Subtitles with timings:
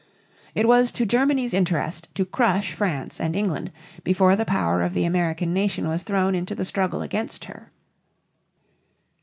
[0.55, 3.71] It was to Germany's interest to crush France and England
[4.03, 7.71] before the power of the American nation was thrown into the struggle against her.